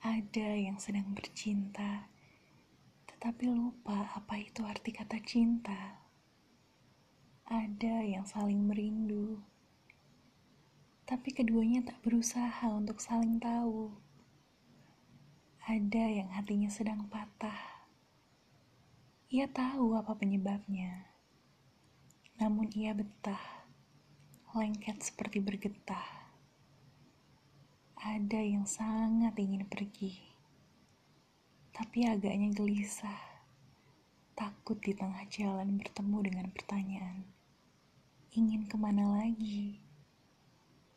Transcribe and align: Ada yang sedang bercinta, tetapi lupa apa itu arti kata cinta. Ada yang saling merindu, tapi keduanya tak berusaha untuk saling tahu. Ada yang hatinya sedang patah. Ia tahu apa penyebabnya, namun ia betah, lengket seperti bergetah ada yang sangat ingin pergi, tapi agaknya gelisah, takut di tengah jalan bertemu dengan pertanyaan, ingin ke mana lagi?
Ada 0.00 0.56
yang 0.56 0.80
sedang 0.80 1.12
bercinta, 1.12 2.08
tetapi 3.04 3.52
lupa 3.52 4.08
apa 4.16 4.40
itu 4.40 4.64
arti 4.64 4.96
kata 4.96 5.20
cinta. 5.20 6.00
Ada 7.44 8.00
yang 8.08 8.24
saling 8.24 8.64
merindu, 8.64 9.36
tapi 11.04 11.36
keduanya 11.36 11.84
tak 11.84 12.00
berusaha 12.00 12.64
untuk 12.72 12.96
saling 12.96 13.36
tahu. 13.36 13.92
Ada 15.68 16.24
yang 16.24 16.32
hatinya 16.32 16.72
sedang 16.72 17.04
patah. 17.12 17.84
Ia 19.28 19.52
tahu 19.52 20.00
apa 20.00 20.16
penyebabnya, 20.16 21.12
namun 22.40 22.72
ia 22.72 22.96
betah, 22.96 23.68
lengket 24.56 24.96
seperti 25.04 25.44
bergetah 25.44 26.19
ada 28.10 28.42
yang 28.42 28.66
sangat 28.66 29.38
ingin 29.38 29.62
pergi, 29.70 30.18
tapi 31.70 32.10
agaknya 32.10 32.50
gelisah, 32.50 33.22
takut 34.34 34.82
di 34.82 34.98
tengah 34.98 35.22
jalan 35.30 35.78
bertemu 35.78 36.18
dengan 36.26 36.46
pertanyaan, 36.50 37.22
ingin 38.34 38.66
ke 38.66 38.74
mana 38.74 39.14
lagi? 39.14 39.78